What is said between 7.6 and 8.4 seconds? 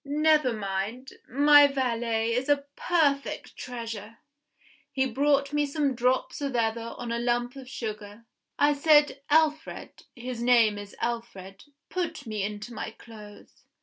sugar.